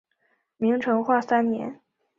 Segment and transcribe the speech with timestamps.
[0.57, 1.79] 明成化三年。